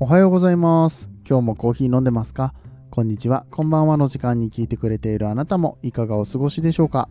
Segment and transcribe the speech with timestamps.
[0.00, 1.10] おはようございます。
[1.28, 2.54] 今日もコーヒー飲んでますか？
[2.88, 7.08] こんにちは、こんばんはの時間に聞いてくれているあなたもいかがお過ごしでしょうか？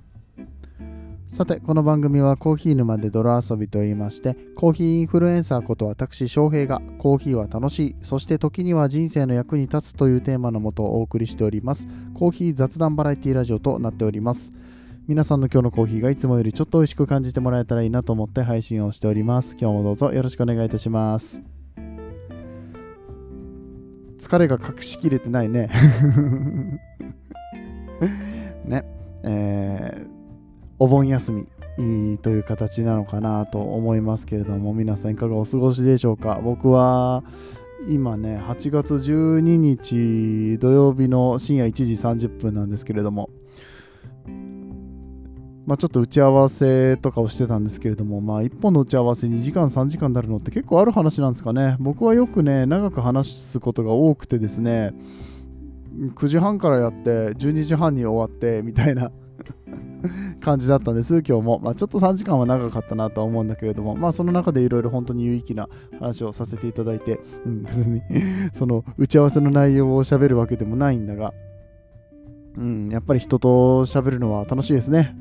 [1.27, 11.87] さて、この番組はコーヒー沼で泥遊びと言いまして、コーヒーインフルエンサーこと私翔平がコーヒーは楽しい、そして時には人生の役に立つというテーマのもとお送りしております。
[12.13, 14.53] コーヒー雑談バラエティラジオとなっております。
[15.09, 19.57] 皆さんの今日のコーヒーがいつもよりちょっと美味しく感じてもらえたらいいなと思って配信をしております。
[19.59, 21.41] 今日もどうぞよろしくお願いいたします。
[24.19, 25.69] 疲れが隠しきれてないね。
[28.65, 28.83] ね。
[29.23, 30.17] えー
[30.79, 31.47] お盆休み
[32.19, 36.39] という形なのかなと思いますけれども、皆さんいかがお過ごしでしょうか？
[36.43, 37.23] 僕は
[37.89, 41.93] 今ね、8月12日土曜日の深夜1時
[42.27, 43.31] 30分なんですけれども、
[45.67, 51.75] まあ、ちょっと打ち合わせとかをしてたんですけれども、まあ、1本の打ち合わせ2時間3時間になるのって結構ある話なんですかね。
[51.81, 54.93] 僕はよくね、長く話すことが多くてですね、
[56.15, 59.11] 9時半からやって12時半に終わってみたいな
[60.39, 61.59] 感じだったんです、今日も。
[61.59, 65.67] まあ、ちょっと3時間は長かったなとは思うんだけれども、まあ、その中でいろいろ本当に有意義な
[65.99, 68.01] 話をさせていただいて、うん、別に
[68.53, 71.33] その打ち合わせの内容を喋るわけでもないんだが、
[72.57, 75.15] うん、やっぱり人と喋るのは楽しいですね。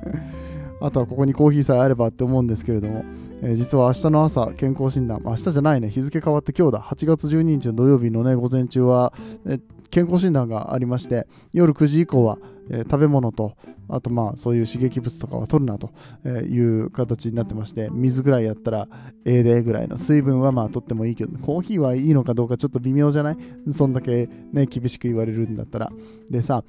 [0.80, 3.04] あとはここにコーヒーさえあればって思うんですけれども、
[3.42, 9.12] えー実は明日の朝、健康診断、明日じゃないね、日付変わって今日だ、8月12日の土曜日のね、午前中は、
[9.46, 9.60] えー
[9.90, 12.38] 健康診断がありまして、夜9時以降は、
[12.70, 13.56] えー食べ物と、
[13.88, 15.90] あとまあそういう刺激物とかは取るなと
[16.28, 18.88] いう形になってまして、水ぐらいやったら
[19.24, 23.36] ええでぐらいの水分はまあ取ってもいいけど、コーヒーはいいのかどうかちょっと微妙じゃない？
[23.72, 25.90] そんだけね、厳しく言われるんだったら。
[26.30, 26.62] でさ、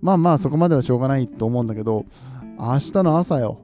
[0.00, 2.06] まあまあそこまではしょうがないと思うんだけど、
[2.58, 3.60] 明日の朝よ。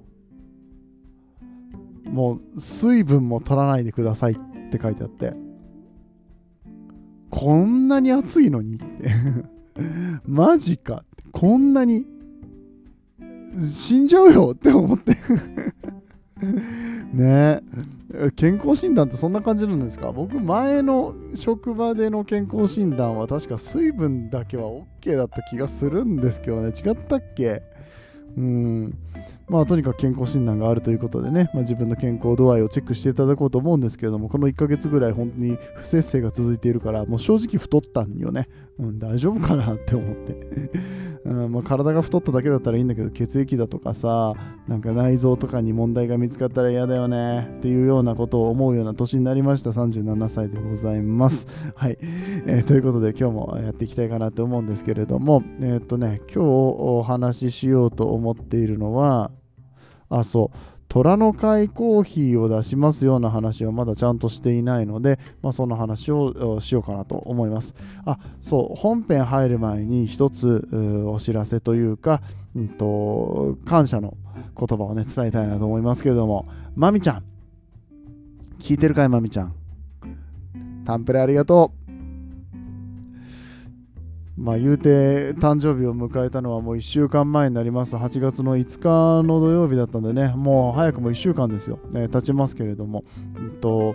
[2.05, 4.37] もう水分も取らないでくださいっ
[4.71, 5.44] て書いてあって。
[7.35, 8.85] こんなに暑いのにって。
[10.25, 11.25] マジかって。
[11.33, 12.07] こんなに
[13.59, 15.17] 死んじゃうよって思って。
[17.13, 17.61] ね
[18.15, 18.31] え。
[18.37, 20.13] 健康診断ってそんな感じなんですか？
[20.13, 24.69] 僕前の職場での健康診断は確か水分だけは
[25.01, 27.63] OK だった気がするんですけどね違ったっけ？
[28.37, 28.99] うん。
[29.49, 38.49] まあとにかく健康診断があるということでね、まあ、自分の健康度合いをチェックしていただこうと思うんですけれどもこの1ヶ月ぐらい本当に不摂生が続いているからもう正直太ったんよね、
[38.79, 40.71] うん、大丈夫かなって思って、
[41.25, 44.35] うんまあ、体が太っただけだったらいいんだけど血液だとかさ
[44.69, 49.71] なんか内臓とかに問題が見つかったら嫌だよねっていうようなことを思うような年になりました。
[49.71, 51.47] 37歳でございます。
[51.75, 51.99] はい、
[52.47, 59.31] えーということで今日もやっていきたいかなと思うんですけれどもえーっとね今日お話ししようと思っているのは
[60.09, 67.75] あそう虎の会コーヒーを出しますような話はまだちゃんとしていないので、まあ、その話をしようかなと思います。
[68.05, 70.69] あそう本編入る前に一つ
[71.07, 72.23] お知らせというか、
[72.55, 74.17] うん、と感謝の
[74.59, 76.47] 言葉をね伝えたいなと思いますけれども。
[76.77, 77.25] まみちゃん。
[78.59, 79.55] 聞いてるかいまみちゃん。
[80.85, 81.84] タンプレありがとう。
[84.37, 87.95] まあ言うて誕生日を迎えたのはもう1週間前になります。
[87.97, 90.35] 8月の5日の土曜日だったんでね。
[90.37, 93.05] もう早くも1週間ですよ、えー、経ちますけれども、
[93.37, 93.95] うんと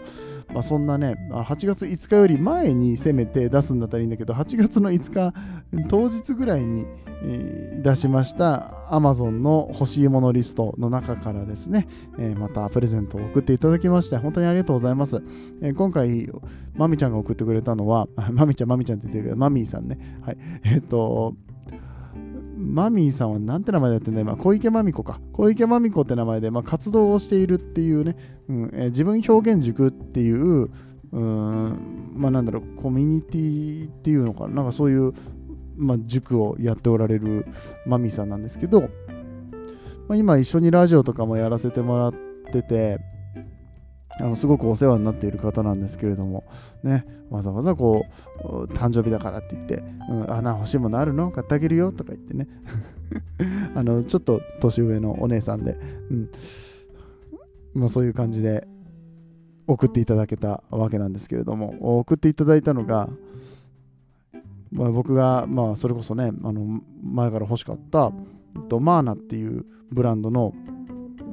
[0.54, 5.34] まあ、そんなね8月5日より前にせめて出すんだったらいいんだけど8月の5日
[5.90, 6.86] 当日ぐらいに、
[7.84, 11.88] 出しました Amazon の欲しいものリストの中からですね、
[12.38, 15.22] またプレゼントを送っていただきまして本当にありがとうございます、
[15.76, 16.30] 今回
[16.76, 20.20] まみちゃんが送ってくれたのは まみちゃんまみちゃんって言ってるけどマミーさんね。
[20.22, 20.38] はい。
[20.64, 21.36] えっ、と
[22.58, 25.20] マミーさんはなんて名前でやってんだ今小池まみこか。
[25.34, 28.16] 小池まみこって名前で、まあ、活動をしているっていうね、
[28.50, 30.70] うんえー自分表現塾っていう
[31.12, 35.14] うんまあなんだろうコミュニティっていうのかななんかそういう、
[35.78, 37.48] まあ、塾をやっておられる
[37.86, 38.88] マミさんなんですけど、ま
[40.10, 42.14] あ、今一緒にラジオとかもやらせてもらっ
[42.52, 43.00] てて
[44.20, 46.44] あのすごくお世話になっている方なんですけれども、
[46.84, 48.06] ね、わざわざこ
[48.44, 51.32] う、誕生日だからって言って、うん、あな欲しいものあるの？
[51.32, 51.94] 買ってあげるよ？
[51.94, 52.48] とか言ってね、
[53.76, 55.78] あのちょっと年上のお姉さんで、
[56.12, 56.30] うん。
[57.74, 58.68] まあ、そういう感じで
[59.68, 63.10] 送っていただけたわけなんですけれども、送っていただいたのが、
[64.72, 68.12] まあ、僕が、まあ、それこそね、あの前から欲しかった、
[68.68, 70.54] とマーナっていうブランドの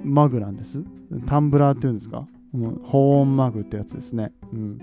[0.04, 0.84] マグなんです。
[1.26, 4.32] タンブラーっていうんですか、うん、保温マグってやつですね。
[4.52, 4.78] うん、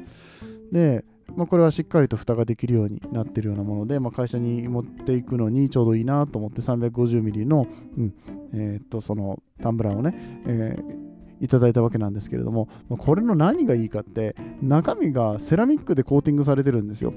[0.71, 7.67] で、まあ、これはしっかりと蓋ができるようになってるようなもので、まあ、会社に持っていくのにちょうどいいなと思って 350ml の、
[7.97, 8.13] うん
[8.53, 10.13] えーっとそのタンブラーをね、
[10.45, 11.12] えー
[11.43, 17.13] いただいたわけなんですけれどもこれの何がいいかって中身がセラミックでコーティングされてるんですよ。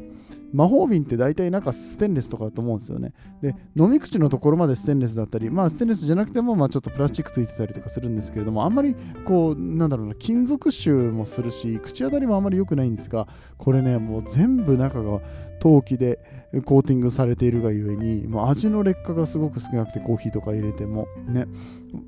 [0.52, 3.12] 魔法瓶って大体中ステンレスとかだと思うんですよね。
[3.43, 8.96] で飲み口のところまでステンレスだったりまあステンレスじゃなくてもまあちょっとプラスチックついてたりとかするんですけれどもあんまり
[9.26, 13.28] こうなんだろうな金属臭もするし口当たりもあんまり良くないんですが
[13.58, 15.20] これねもう全部中が
[15.60, 16.20] 陶器で
[16.64, 21.46] コーティングされているがゆえにもう味の劣化がすごく少なくてコーヒーとか入れてもね。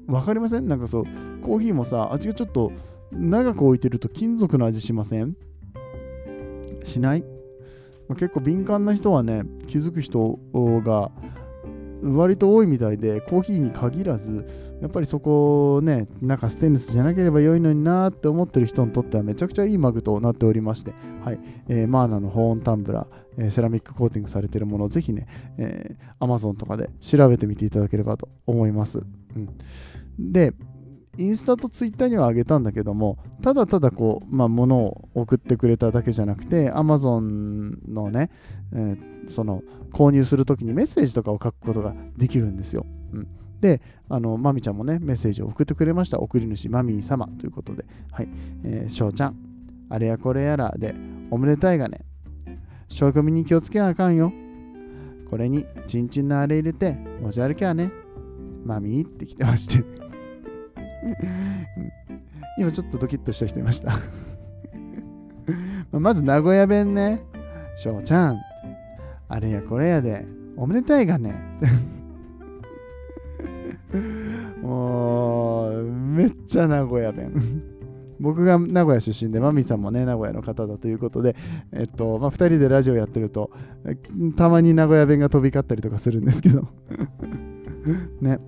[0.06, 0.68] わかりません？
[0.68, 1.04] なんかそう
[1.42, 2.72] コーヒーもさ味がちょっと
[3.10, 5.34] 長く置いてると金属の味しません？
[6.84, 7.24] しない？
[8.08, 10.38] ま結構敏感な人はね気づく人
[10.84, 11.10] が
[12.02, 14.46] 割と多いみたいでコーヒーに限らず
[14.80, 20.92] やっぱりそこね中ステンレスじゃなければ良いのになって思ってる人にとってはめちゃくちゃいいマグとなっておりまして
[21.24, 25.26] はい、えー、マーナの保温タンブラー、えー、セラミックコーティングされてるものをぜひね、
[25.58, 29.00] えー、Amazon とかで調べてみていただければと思います、
[29.36, 30.54] うん、で
[31.18, 38.30] インスタとツイッターにはあげたんだけども、ただただこう、まあ、物を送ってくれただけじゃなくて、Amazon のね、
[38.72, 39.62] えー、その、
[39.92, 42.86] 購入するときにメッセージとかを書くことができるんですよ。
[43.12, 43.28] うん、
[43.60, 46.20] で、あの、まみちゃんもね、メッセージを送ってくれました。
[46.20, 48.28] 送り主、まみー様ということで、はい、
[48.64, 49.36] えー、しょうちゃん、
[49.88, 50.94] あれやこれやらで、
[51.32, 52.04] おめでたいがね、
[52.88, 54.32] 消込みに気をつけなあかんよ。
[55.28, 57.90] これに、ちんちんのあれ入れて、持ち歩きゃね。
[58.64, 60.07] マミーって来てまして
[62.58, 63.92] 今ちょっとドキッとした人いました
[65.92, 67.22] まず名古屋弁ね。
[67.76, 68.40] 翔ちゃん、
[69.28, 71.40] あれやこれやで、おめでたいがね。
[74.60, 77.62] もう、めっちゃ名古屋弁。
[78.20, 81.36] 僕が名古屋出身で、マミさんもね、名古屋の方だということで、
[81.72, 83.50] えっと、まあ、2人でラジオやってると、
[84.36, 86.68] たまに名古屋弁が飛び交ったりとかするんですけど、
[88.20, 88.40] ね。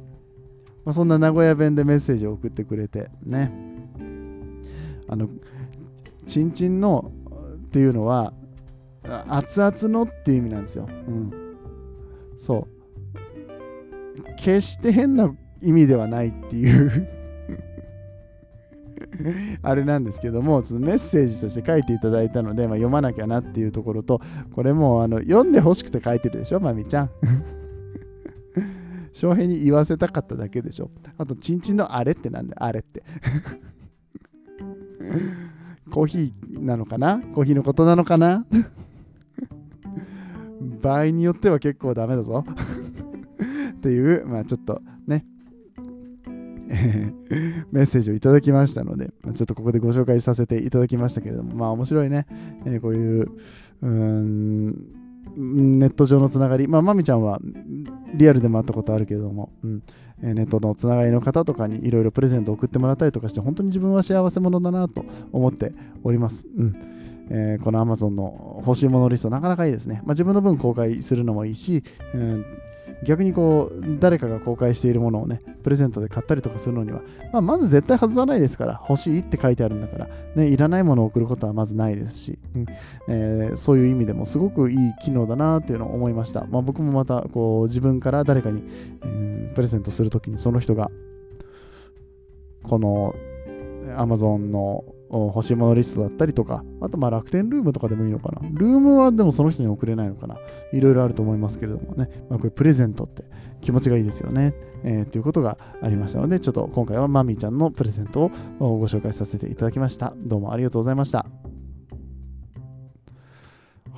[0.84, 3.52] まあ、そんな名古屋弁でメッセージを送ってくれてね。
[5.08, 5.28] あの
[6.28, 7.10] ちんちんの
[7.66, 8.32] っていうのは
[9.28, 11.32] 熱々のっていう意味なんですよ、うん、
[12.38, 12.68] そ
[14.18, 14.34] う。
[14.36, 17.08] 決して変な意味ではないっていう。
[19.62, 24.20] あれなんですけども、そのメッセージとして書いていただいたので、まあ、読まなきゃなっていうところと、
[24.52, 27.10] これもあの読んでほしくて書いてるでしょ、まみちゃん。
[29.12, 30.90] 翔平に言わせたかっただけでしょ。
[31.18, 33.02] あと、チンチンのあれってなんだ、あれって。
[35.90, 37.20] コーヒーなのかな？
[37.34, 38.46] コーヒーのことなのかな？
[40.82, 42.44] 場合によっては結構ダメだぞ。
[43.72, 45.26] っていう、まあちょっとね、
[47.72, 52.26] メッセージをいただきましたので、ちょっとここでご紹介させていただきましたけれども、まあ面白いね、
[52.66, 53.30] えー、こういう、
[53.82, 54.76] うーん、
[55.36, 57.40] ネット上のつながり、まあ、まみちゃんは
[58.14, 59.82] リアルでも会ったことあるけれども、うん。
[60.22, 65.72] えネットのつながりの方とかにいろいろプレゼントを送ってもらったりとかして、本当に自分は幸せ者だなと思って
[66.02, 66.46] おります。
[66.56, 66.76] うん。
[67.30, 70.02] えー、この Amazon の欲しいものリスト、なかなかいいですね。
[70.04, 71.84] まあ、自分の分公開するのもいいし、
[72.14, 72.44] うん。
[73.04, 77.00] 逆にこう誰かが公開しているものをねプレゼントで買ったりとかするのには、
[77.32, 82.66] まあ、まず絶対外さないですから欲しいって書いてあるんだから、ね、いらないものを送ることはまずないですし、うん
[83.08, 88.62] えー、そういう意味でもすごくいい機能だなっていうのを思いました、まあ、僕もまたこう自分から誰かに、
[89.02, 90.90] えー、プレゼントするときにその人が
[92.64, 93.14] この
[93.96, 98.48] Amazon の欲しいものリストだったりとか、あとまあ楽天ルームとかでもいいのかな。
[98.52, 100.36] ルームはでもその人に送れないのかな。
[100.72, 103.24] いろいろあると思いますけれどもね、まあ、これプレゼントって
[103.60, 104.54] 気持ちがいいですよね。
[104.82, 110.14] えー、ということがありましたので、ちょっと今回はマミーちゃんのプレゼントをご紹介させていただきました。
[110.16, 111.26] どうもありがとうございました。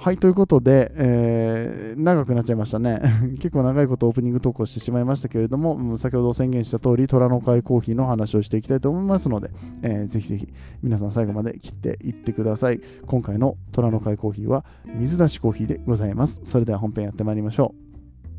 [0.02, 3.00] はい、ということで、えー、長くなっちゃいましたね。
[3.38, 10.48] 結構長いことオープニング投稿してしまいましたけれども、先ほど宣言した通り、虎の会コーヒーの話をしていきたいと思いますので、えー、ぜひぜひ
[10.82, 12.80] 皆さん最後まで切っていってください。
[13.06, 14.64] 今回の虎の会コーヒーは
[14.98, 16.40] 水出しコーヒーでございます。
[16.42, 17.72] それでは本編やってまいりましょ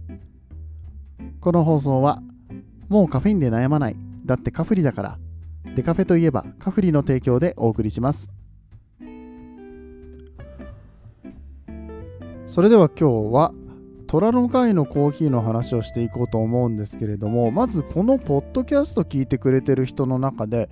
[0.10, 0.14] う。
[1.40, 2.22] この放送は、
[2.90, 3.96] もうカフェインで悩まない。
[4.26, 5.18] だってカフリだから。
[5.78, 8.43] デカフェといえばカフリの提供でお送りします。
[12.54, 13.52] それでは今日は
[14.06, 20.70] 虎の会のコーヒーの話をしていこうと思うんですけれどもまずこのポッドキャスト聞いてくれてる人の中で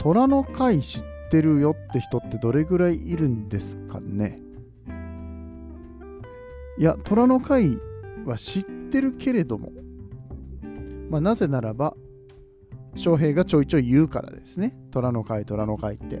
[0.00, 4.40] 虎の会知ってるよって人ってどれぐらいいるんですかね？
[6.80, 7.76] いや虎の会
[8.24, 9.70] は知ってるけれども、
[11.10, 11.94] まあ、なぜならば
[12.96, 14.72] 翔平がちょいちょい言うからですね。
[14.90, 16.20] 虎の会虎の会って。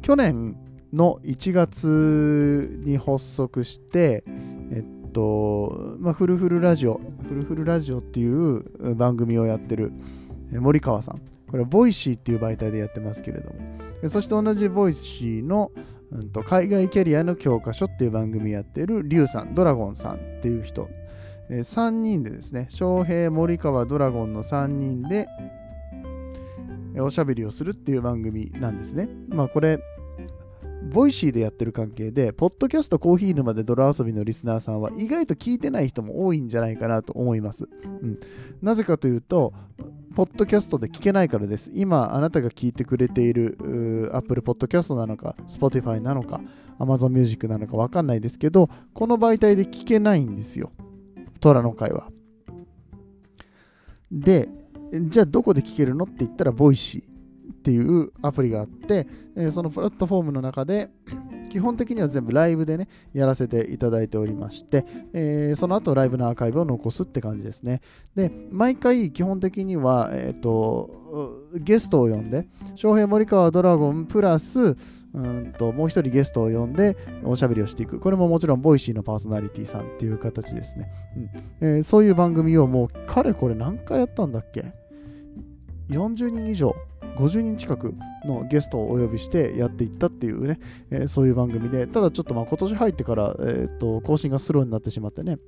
[0.00, 0.56] 去年
[0.92, 4.24] の1月に発足して、
[4.72, 9.92] えっと、まあ、フルフルラジオ、フルフルラジオっていう番組をやってる、
[10.52, 11.20] 森川さん。
[11.48, 13.60] これはボイシーっていう媒体でやってますけれども。
[14.08, 15.72] そして同じボイシーの、
[16.12, 20.88] うんと、海外キャリアの教科書っていう番組やってるリュウさん、ドラゴンさんっていう人。
[21.48, 25.28] えー、3人でですね、翔平、森川、ドラゴンの3人で、
[26.98, 29.08] おしゃべりをするっていう番組なんですね。
[29.28, 29.78] まあこれ、
[30.82, 37.68] ボイシーでやってる関係で、ポッドキャストコーヒー沼で泥遊びのリスナーさんは意外と聞いてない人も多いんじゃないかなと思います。
[37.84, 38.18] うん、
[38.62, 39.52] なぜかというと、
[40.14, 41.70] ポッドキャストで聞けないからです。
[41.74, 46.40] 今、あなたが聞いてくれている Apple Podcast なのか、Spotify なのか、
[46.78, 50.72] Amazon Music なのかわかんないですけど、この媒体で聞けないんですよ。
[51.40, 52.10] 虎の会は。
[54.10, 54.48] で、
[54.92, 57.15] じゃあどこで聞けるのって言ったら、 Voicy。
[57.50, 60.90] っていうアプリがあって、えそのプラットフォームの中で
[61.50, 67.80] 基本的には全部ライブでねやらせていただいておりまして、えー、その後ライブのアーカイブを残すって感じですね。
[68.14, 74.76] で毎回基本的には、えーと、ゲストを呼んで翔平森川ドラゴンプラス
[75.14, 78.00] うんともう一人ゲストを呼んでおしゃべりをしていく。
[78.00, 81.68] これももちろん Voicy のパーソナリティさんっていう形ですね、うん。
[81.68, 84.74] えー、そういう番組をもうかれこれ何回やったんだっけ
[85.88, 86.76] ？40人以上。
[87.16, 87.94] 50人近く
[88.24, 90.58] のゲストをお呼びしてやっていったっていうね、
[90.90, 95.38] えー、そういう番組で、ただちょっとまあ今年入ってから、えー、と更新がスローになってしまってね、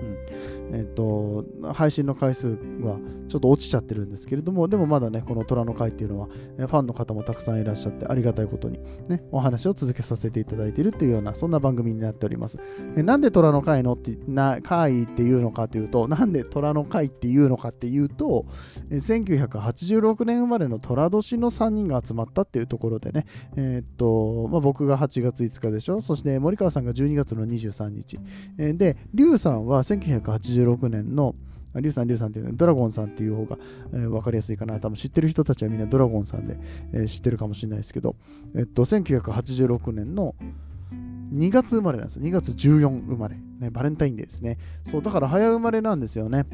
[0.00, 0.55] うん。
[0.72, 12.58] えっ、と、配信の回数はちょっと落ちちゃってるんですけれども、でもまだね、この虎の会っていうのは、ファンの方もたくさんいらっしゃって、ありがたいことに、ね、お話を続けさせていただいているっていうような、そんな番組になっております。
[12.96, 18.46] えなんで虎の会のってな会っていうのかというと、なんで虎の会っていうのかっていうと、
[18.90, 28.18] 1986年生まれの虎年の3人が集まったっていうところでね、えー、っと、まあ、僕が8月5日でしょ、そして森川さんが12月の23日。
[28.58, 31.34] えで、龍さんは1986年2016年の
[31.74, 33.58] リュウさん、リュウさんっていうのはドラゴンさんっていう方が、
[33.92, 34.80] えー、分かりやすいかな。
[34.80, 36.58] 多分知ってる人たちはみんなドラゴンさんで、
[36.92, 38.16] えー、知ってるかもしれないですけど、
[38.54, 40.34] えっと、1986年の
[41.34, 42.22] 2月生まれなんですよ。
[42.22, 43.36] 2月14生まれ。
[43.36, 44.58] ね、バレンタインデーですね。
[44.84, 46.46] そう、だから早生まれなんですよね。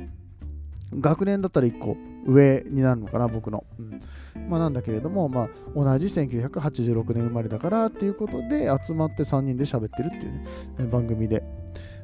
[0.92, 3.64] 学年だったら1個上になるのかな、僕の。
[3.78, 4.00] うん
[4.49, 10.42] まあ、なんだけれども、まあ、同じ1986年生まれだからっていうことで集まって3人で喋ってるっていう、ね、
[10.90, 11.44] 番組で。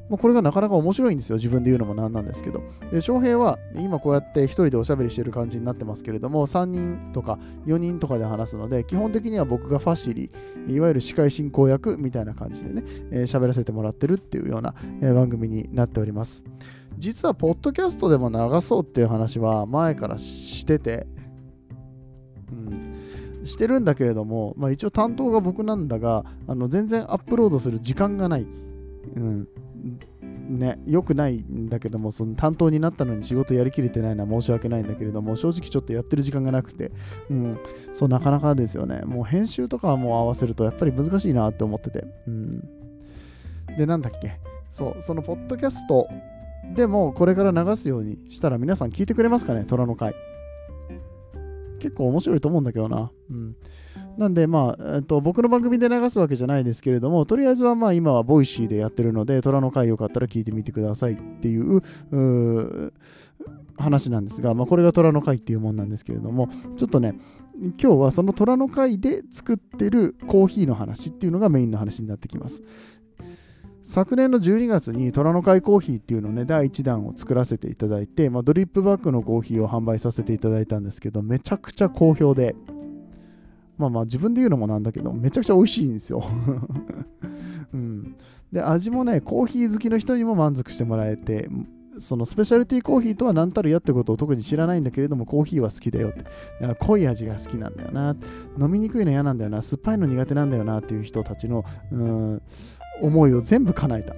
[0.09, 1.35] まあ、これがなかなか面白いんですよ。
[1.35, 2.63] 自分で言うのもなんなんですけど。
[2.91, 7.37] で、翔平は今こうやって1人でおしゃべりしてる感じになってますけれども、3人とか
[7.67, 10.31] 4人とかで話すので、基本的には僕がファシリ、
[10.67, 16.43] いわゆる司会進行役みたいな感じでね、喋、えー、らせてもらってるっていうような、え、番組になっております。
[16.97, 21.07] 実は、ポッドキャストでも流そうっていう話は前からしてて、
[22.51, 22.55] う
[23.43, 28.47] ん、してるんだけれども、まあ、一応担当が僕なんだが、あの全然アップロードする時間がない。
[29.15, 29.47] うん、
[30.49, 36.91] ね、良くないんだけども、その担当になったのに仕事やりきれてないのは申し訳ないんだけれども、正直ちょっとやってる時間がなくて、
[37.29, 37.59] うん、
[37.93, 39.01] そう、なかなかですよね。
[39.05, 42.05] もう編集とかも合わせるとやっぱり難しいなって思ってて。
[42.27, 42.63] うん、
[43.77, 46.07] で、なんだっけ、そう、そのポッドキャスト
[46.75, 50.13] でもこれから流すようにしたら皆さん聞いてくれますかね、虎の会。
[51.79, 53.11] 結構面白いと思うんだけどな。
[53.29, 53.55] うん。
[54.17, 61.81] なんで、まあ、えっと、僕の番組で流すわけじゃないですけれども、とりあえずはまあ今は Voicy でやってるので、虎の会よかったら聞いてみてくださいっていう
[63.77, 67.15] 話なんですが、まあ、これが虎の会っていうもんなんですけれども、ちょっとね、
[67.59, 72.63] 今日はその虎の会で作ってるコーヒーの話っていうのがメインの話になってきます。
[73.83, 82.55] 昨年の12月に虎の会コーヒーっていうのをね、第1弾を作らせていただいて、まあ、ドリップバッグのコーヒーを販売させていただいたんですけど、めちゃくちゃ好評で、
[83.79, 86.23] まあまあ自分で言うのもなんだけど、めちゃくちゃ美味しいんですよ。
[87.73, 88.15] うん、
[88.51, 91.49] で、味もね、コーヒー好きの人にも満足してもらえて、
[91.97, 96.19] そのスペシャルティーコーヒーとは何たるやってことを特に知らないんだけれども、コーヒーは好きだよって。
[96.19, 98.15] だから濃い味が好きなんだよな。
[98.59, 99.61] 飲みにくいの嫌なんだよな。
[99.61, 102.41] 酸っぱいの苦手なんだよなっていう人たちの、うん、
[103.01, 104.13] 思いを全部叶えた。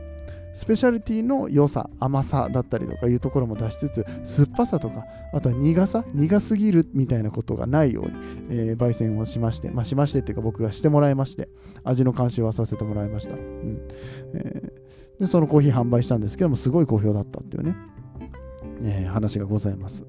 [0.53, 8.11] スペシャリティの良さ、甘さだったりとかいうところも出しつつ、酸っぱさとか、あとは苦さ、苦すぎるみたいなことがないように、
[8.49, 11.49] えー、焙煎をしまして、まあ、しましてっていうか僕がしてもらいまして、
[11.83, 13.35] 味の監修はさせてもらいました。
[13.35, 13.87] うん
[14.33, 17.75] えー、でそのコーヒー販売したんですけども、すごい好評だったっていうね、
[18.83, 20.05] えー、話がございます。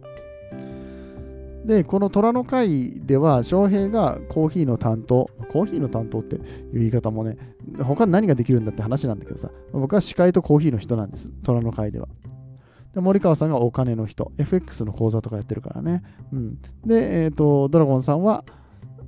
[1.65, 7.37] で、この虎の会では、翔平がコーヒーの担当、コーヒーの担当っていう言い方もね、
[7.83, 12.09] 他に何ができるんだって話なんだけどさ、僕は司会とコーヒーの人なんです、虎の会では。
[12.95, 16.03] で森川さんがお金の人、FX の講座とかやってるからね。
[16.33, 18.45] うん、で、えっ、ー、と、ドラゴンさんは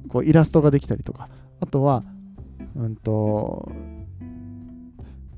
[0.09, 1.29] こうイラストができたりとか、
[1.61, 2.05] あとは、
[2.77, 3.71] うんと、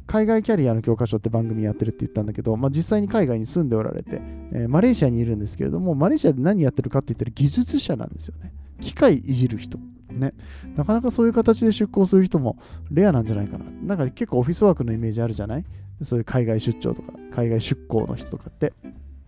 [0.06, 4.20] 海外キャリアの教科書って番組やってるって言ったんだけど、まあ、実際に海外に住んでおられて、
[4.52, 10.32] えー、マレーシアにいるんですけれどもマレーシアで何やってるかって言ったら技術者なんですよね機械いじる人ね、
[10.76, 12.56] なかなかそういう形で出向する人も
[12.90, 13.66] レアなんじゃないかな。
[13.82, 15.64] なんか結構オフィスワークのイメージあるじゃない？
[16.00, 18.72] そういう海外出張とか、海外出向の人とかって。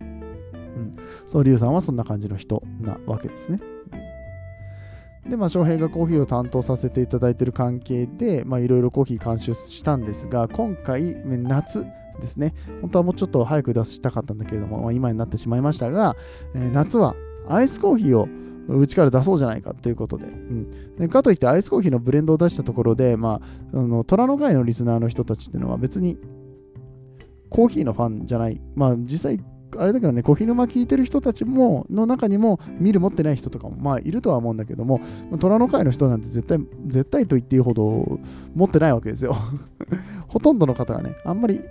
[0.01, 0.95] うん。
[1.27, 3.59] そう、リュウさんはそんな感じの人なわけですね。
[5.27, 11.85] で、まあ、翔平がコーヒーを担当させていただいている関係で、まあ、いろいろコーヒー監修したんですが、今回、夏
[12.19, 16.15] ですね、本当はもうちょっと早く出したかったんだけれども、まあ、今になってしまいましたが、
[16.53, 17.15] えー、夏は
[17.47, 18.27] アイスコーヒーを
[18.67, 23.41] うちから出そうじゃないかということで,、うん、かといってアイスコーヒーのブレンドを出したところで、ま
[23.73, 26.19] あ、あの虎の会のリスナーの人たちっていうのは別に
[27.49, 28.61] コーヒーのファンじゃない。
[28.75, 29.43] まあ実際
[29.77, 35.01] あれだけどね、コーヒー沼聞いてる人たちも、の中にも、見る持ってない人とかも、まあ、いるとは思うんだけども、
[35.39, 38.19] 虎の会の人なんて絶対、絶対と言っていいほど
[38.55, 39.35] 持ってないわけですよ。
[40.27, 41.61] ほとんどの方がね、あんまり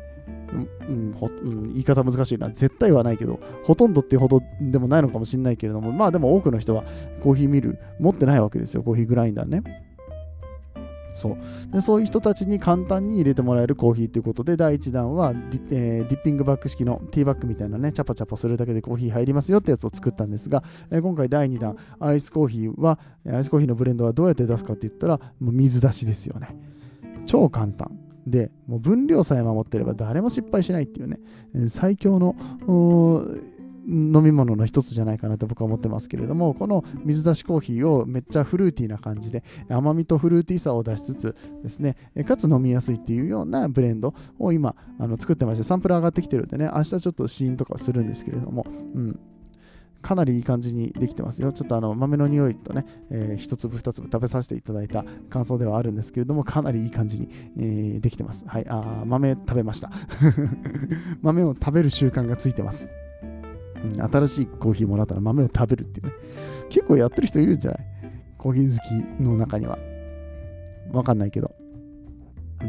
[0.88, 2.48] うん、うん、言い方難しいな。
[2.48, 6.84] 絶対はないけど、ほとんどっていうほどでもないのかもしれないけれども、まあでも多くの人は
[7.22, 9.87] コーヒーミル持ってないわけですよ、コーヒーグラインダーね。
[11.18, 11.36] そう。
[11.72, 26.56] でそういう人たちに簡単に入れてもらえるコーヒーということで第1弾はディ,、えー、ディッピングバッグ式のティーバッグみたいなねチャパチャパするだけでコーヒー入りますよってやつを作ったんですが、えー、今回第2弾アイスコーヒーはアイスコーヒーのブレンドはどうやって出すかって言ったらもう水出しですよね。
[27.26, 27.98] 超簡単。
[28.26, 31.18] で、もう分量さえ守ってれば誰も失敗しないっていうね、
[31.68, 32.36] 最強の
[33.88, 49.18] 飲み物の一つじゃないかなと僕は思ってますけれども、この水出しコーヒーをめっちゃフルーティーな感じで、甘みとフルーティーさを出しつつですね、かつ飲みやすいっていうようなブレンドを今あの作ってまして、サンプル上がってきてるんでね、明日ちょっと試飲とかするんですけれども、うん、
[50.00, 51.52] かなりいい感じにできてますよ。
[51.52, 58.44] ちょっとあの豆の匂いとね、えー、1粒2粒食べさせていただいた感想ではあるんですけれども、かなりいい感じに、えー、できてます。
[58.46, 59.90] はい、あ豆食べました。
[61.22, 62.88] 豆を食べる習慣がついてます、
[64.10, 66.12] 新しいコーヒーもらったら豆を食べるっていうね。
[66.68, 67.80] 結構やってる人いるんじゃない？
[68.36, 69.78] コーヒー好きの中には。
[70.92, 71.54] わかんないけど。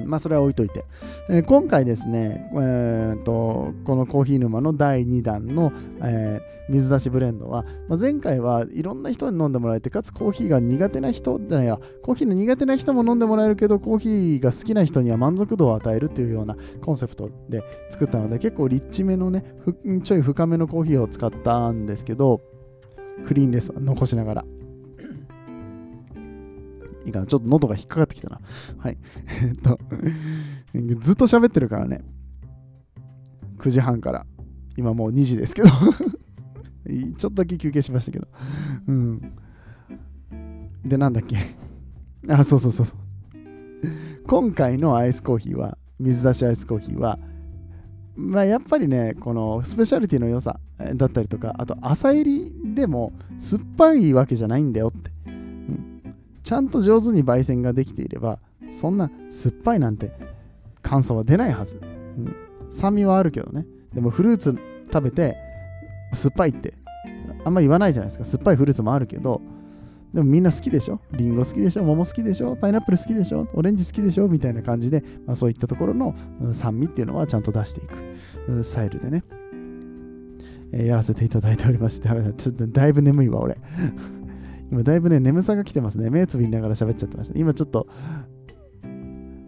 [0.06, 0.86] まあそれは置いといて、
[1.30, 5.71] えー、今回ですね、えーと、このコーヒー沼の第2弾の、
[6.02, 19.43] えー、水出しブレンドは、まあ、前回はいろんな人に飲んでもらえてかつコーヒーが苦手な人じゃないやコーヒーの苦手な人も飲んでもらえるけどコーヒーが好きな人には満足度を与えるっていうようなコンセプトで作ったので結構リッチめのね
[20.04, 22.41] ちょい深めのコーヒーを使ったんですけど
[23.25, 24.59] クリーンレス残しながら。
[27.06, 27.26] いいかな。
[27.26, 28.40] ちょっと喉が引っかかってきたな。
[28.78, 28.98] はい。
[29.44, 29.80] えっと、
[31.02, 32.02] ずっと喋ってるからね。
[33.58, 34.26] 9時半から。
[34.78, 35.82] 今もう2時ですけど ちょ
[37.12, 38.28] っとだけ休憩しましたけど。
[38.88, 39.22] うん。
[40.86, 41.38] で、なんだっけ。
[42.30, 43.00] あ、そうそうそうそう。
[44.26, 47.20] 今回のアイスコーヒーは、水出しアイスコーヒーは、
[48.16, 50.60] まあ、やっぱりね、このスペシャリティの良さ
[50.96, 55.12] だったりとか、あと朝入りでも酸っぱいわけじゃないんだよって。
[56.43, 58.39] ちゃんと上手に焙煎ができていれば
[58.71, 60.12] そんな酸っぱいなんて
[60.82, 62.36] 感想は出ないはず、うん、
[62.69, 63.65] 酸味はあるけどね。
[63.93, 64.58] でもフルーツ
[64.91, 65.36] 食べて
[66.13, 66.73] 酸っぱいって
[67.43, 68.25] あんま言わないじゃないですか。
[68.25, 69.41] 酸っぱいフルーツもあるけど
[70.13, 70.99] でもみんな好きでしょ？
[71.12, 71.84] リンゴ好きでしょ？
[71.84, 72.56] 桃好きでしょ？
[72.56, 73.47] パイナップル好きでしょ？
[73.54, 74.28] オレンジ好きでしょ？
[74.28, 76.15] みたいな感じで、まあ、そういったところの
[76.52, 78.63] 酸味っていうのはちゃんと出していく。
[78.63, 79.23] スタイルでね、
[80.71, 82.10] えー、やらせていただいておりまして。
[82.38, 83.58] ちょっとだいぶ眠いわ俺。
[84.72, 86.10] 今だいぶね、眠さが来てますね。
[86.10, 87.40] 目つぶりながら喋っちゃってました。
[87.40, 87.88] 今ちょっと、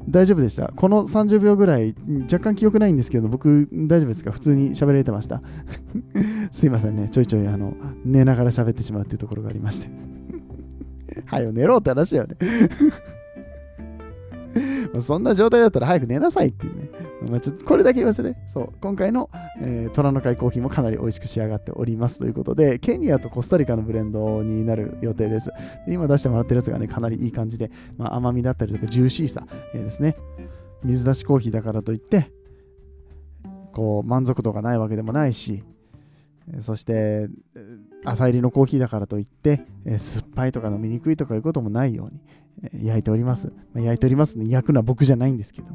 [0.10, 0.68] 大丈夫でした？
[0.76, 4.32] この30秒ぐらい、若干記憶ないんですけど、僕、大丈夫ですか？
[4.32, 5.42] 普通に喋れてました。
[6.52, 7.10] すいませんね。
[7.10, 9.90] ちょいちょい、あの、寝ながら喋ってしまうっていうところがありまして。
[11.26, 12.36] はよ、寝ろって話だよね
[15.00, 16.90] そんな状態だったら早く寝なさいっていうね。
[17.30, 19.30] まあ、ちょっとこれだけ言わせて、そう、今回の、
[19.60, 25.52] えー、虎の会コーヒーもかなり美味しく仕上がっておりますということで、ケニアとコスタリカのブレンドになる予定です。
[25.86, 30.16] で今出してもらってるやつがね、かなりいい感じで、まあ、甘みだったりとかジューシーさ、えー、ですね。
[30.84, 32.32] 水出しコーヒーだからといって、
[33.74, 35.64] こう、満足度がないわけでもないし、
[36.60, 37.30] そして、
[38.04, 42.20] 朝入りのコーヒーだからといって、えー、酸っぱいとか飲みにくいとかいうこともないように、
[42.74, 43.52] 焼いております。
[43.74, 44.50] まあ、焼いておりますね。
[44.50, 45.68] 焼くのは僕じゃないんですけど、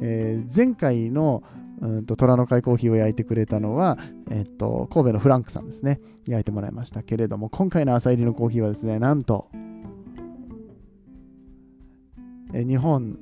[0.00, 1.42] えー、前回の
[1.80, 3.98] うんと虎の会コーヒーを焼いてくれたのは、
[4.30, 6.00] えっと、神戸のフランクさんですね。
[6.26, 9.48] 焼いてもらいましたけれども、今回の朝入りのコーヒーはですね、なんと、
[12.52, 13.18] え日本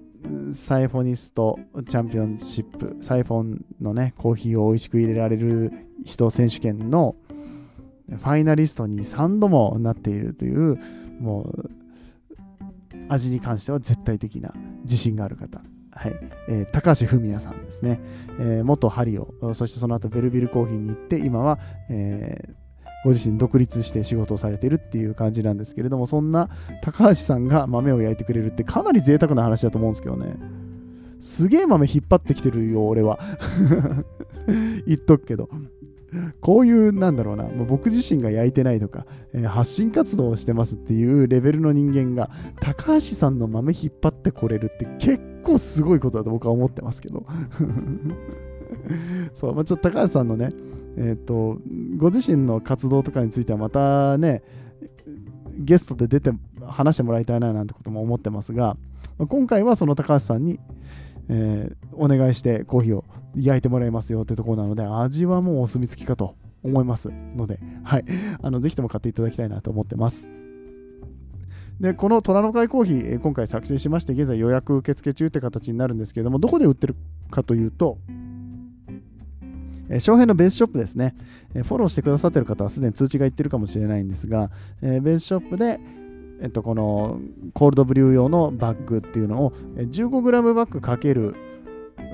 [0.52, 5.72] サイフォニストチャンピオンシップ、サイフォンのね、コーヒーを美味しく入れられる
[6.04, 7.14] 人選手権の
[8.08, 10.78] ファイナリストに3度もなっているという、
[11.20, 11.70] もう、
[13.08, 14.52] 味に関しては絶対的な
[14.84, 15.62] 自信がある方
[15.98, 16.14] はい
[16.48, 18.00] えー、高橋文也さんですね、
[18.38, 21.58] えー、元ハリオ、そしてその後ベルビルコーヒーに行って、今は、
[21.90, 22.52] えー、
[23.04, 26.50] ご自身独立して仕事をされてるっていう感じなんですけれども、そんな
[26.82, 30.36] 高橋さんが豆を焼いてくれるってかなり贅沢な話だと思うんですけどね。
[31.20, 33.18] すげえ豆引っ張ってきてるよ、俺は。
[34.86, 35.48] 言っとくけど。
[36.40, 47.26] こういう、なんだろうな、もう僕自身が焼いてないとか、えー、発信活動をしてますっていうレベルの人間が、高橋さんの豆引っ張ってこれるって結構すごいことだと僕は思ってますけど。
[49.34, 50.50] そう、まあ、ちょっと高橋さんのね、
[50.96, 51.58] えっ、ー、と、
[51.96, 54.42] ご自身の活動とかについてはまたね、
[55.58, 56.30] ゲストで出て
[56.64, 58.76] 話してもらいたいななんてことも思ってますが、
[59.18, 60.60] 今回はその高橋さんに、
[61.28, 63.04] えー、お願いしてコーヒーを
[63.38, 68.04] 焼いてもらいますよってところなので、味はもうお墨付きかと思いますので、はい、
[68.42, 70.28] あのぜひとも買っていただきたいなと思ってます。
[71.80, 76.96] で、この虎の会コーヒー、今回作成しまして、現在予約受付中って形になるんですけれども、どこで売ってる
[77.30, 77.98] かというと、
[79.88, 81.14] えー、翔平のベースショップですね、
[81.54, 84.50] え、フォローしてくださってる方はすでに通知がいってるかもしれないんですが、
[84.82, 85.78] え、ベースショップで、
[86.40, 87.20] えっと、この
[87.54, 91.36] コールドブリュー用のバッグっていうのを 15g バッグかける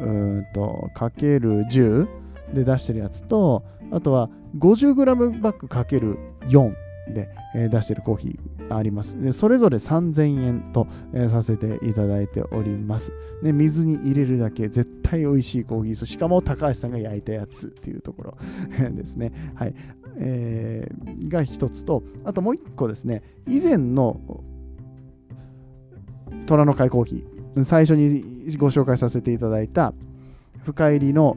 [0.01, 2.07] うんとかける10
[2.53, 4.29] で出してるやつとあとは
[4.59, 6.75] 50g バッグかける4
[7.13, 9.21] で、えー、出してるコーヒーあります。
[9.21, 13.13] でそれぞれ3000円と、えー、させていただいております。
[13.43, 16.07] で水に入れるだけ絶対美味しいコーヒー。
[16.07, 18.39] しかも高橋さんが焼いたやつっていうところ
[18.91, 19.33] ですね。
[19.55, 19.75] はい。
[20.17, 24.21] えー、が一つと、あともう一個ですね、以前の
[26.47, 29.93] 虎の会コーヒー、最初にご紹介させていただいた
[30.65, 31.37] 深入りの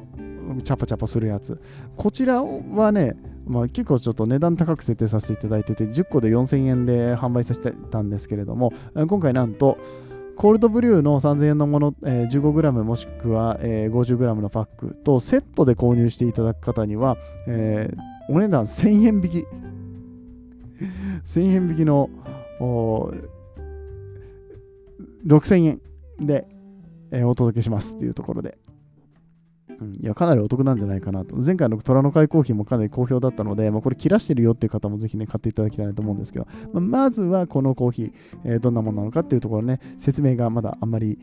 [0.64, 1.62] チャパチャパするやつ。
[1.96, 9.78] こちらはね、まあ、結構ちょっと値段高く設定させていただいてて、10個で4000円で販売させてたんですけれども、今回なんと、
[10.36, 19.48] コールドブリューの3000円のもの、えー、15g もしくは、えー、50g のパックとセットで購入していただく方には、えー、お値段1000円引き。
[21.26, 22.12] 1000円引きの
[25.26, 25.82] 6000円
[26.20, 26.48] で、
[27.12, 28.58] えー、お届けしますっていうところで。
[29.80, 31.36] うん、いや、かなりお得なんじゃないかなと。
[31.36, 38.12] 前回の虎の会コーヒーもかなり好評だったので、まあ、これ切らしてるよっていう方もぜひね、買っていただきたいなと思うんですけど、まあ、まずはこのコーヒー、
[38.46, 41.20] えー、どんなものなのかっていうところね、説明がまだあんまり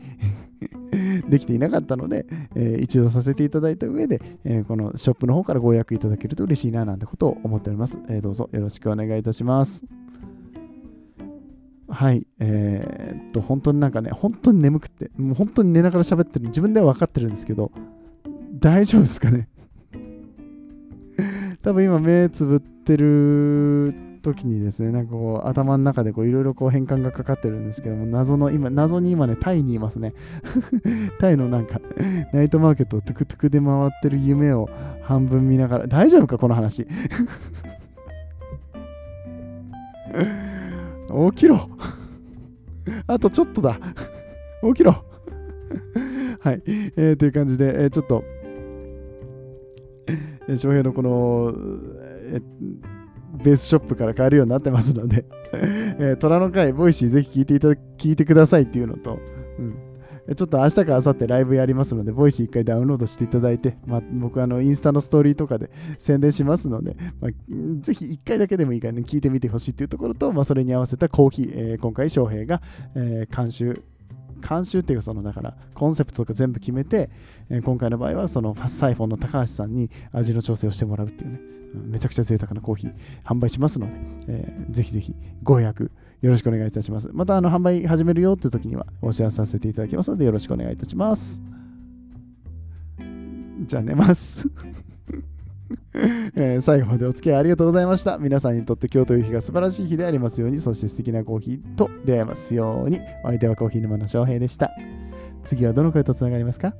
[1.27, 7.99] できていなかったので、えー、一度させていただいた上で、えー、このショップの方からご予約いただけると嬉しいななんてことを思っております。
[8.09, 10.04] え、どうぞよろしくお願いいたします。
[11.87, 17.71] はい、えー、っと、本当になんかね、本当に眠くて、もう本当に寝ながら喋ってる、自分では分かってるんですけど、
[18.59, 19.47] 大丈夫ですかね？
[21.61, 23.93] 多分今目つぶってる
[24.23, 30.13] 時にですね、なんかこう頭の中でいろいろ変換がかかってるんですけども、謎の今、謎に今ね、タイにいますね。
[31.19, 31.79] タイのなんか、
[32.33, 34.69] ナイトマーケットをトゥクトゥクで回ってる夢を
[35.03, 36.87] 半分見ながら、大丈夫かこの話？
[41.31, 41.69] 起きろ。
[43.07, 43.79] あとちょっとだ。
[44.63, 44.91] 起きろ。
[46.41, 48.23] はい、えー、という感じで、えー、ちょっと、
[50.47, 51.53] え翔平のこの、
[52.33, 52.41] え
[53.43, 59.19] ベースショップから買えるようになってますので えー、虎の会、 Voicyぜひ聞いていた聞いてくださいっていうのと、
[59.59, 59.75] うん、
[60.33, 67.31] ちょっと明日か明後日ライブやりますので、ボイシー一回ダウンロードしていただいて、まあ、僕あのインスタのストーリーとかで 宣伝しますので、まあ、
[67.81, 72.61] ぜひ一回だけでもいいからね、聞いてみてほしいっていうところと、まあ、それに合わせたコーヒー、えー、今回翔平が、
[72.95, 73.83] えー、監修
[74.47, 77.09] 監修っていうかそのだからコンセプトとか全部決めて、
[77.49, 81.39] えー、今回の場合はそのファスサイフォンの高橋さんに味の調整をしてもらうっていうね、
[81.75, 83.93] うん、めちゃくちゃ贅沢なコーヒー販売しますので、
[84.27, 91.41] えー、ぜひぜひご予約よろしくお願いいたしますまたあの販売始めるよっていう時にはお知らせさせていただきますのでよろしくお願いいたします
[93.65, 94.49] じゃあ寝ます
[96.35, 98.17] えー、最後までお付き合いありがとうございました。
[98.17, 102.99] 皆さんにとって今日という日が素晴らしい日でありますように、そして素敵なコーヒーと出会えますように。
[103.23, 104.71] お相手はコーヒー沼の翔平でした。
[105.45, 106.73] 次はどの声とつながりますか？